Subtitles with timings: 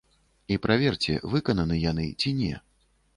[0.53, 2.49] І праверце, выкананы яны ці не.